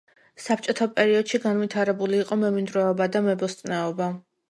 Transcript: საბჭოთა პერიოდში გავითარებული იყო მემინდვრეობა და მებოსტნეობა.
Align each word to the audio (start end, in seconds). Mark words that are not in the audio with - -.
საბჭოთა 0.45 0.87
პერიოდში 0.99 1.41
გავითარებული 1.45 2.19
იყო 2.25 2.41
მემინდვრეობა 2.47 3.13
და 3.19 3.25
მებოსტნეობა. 3.31 4.15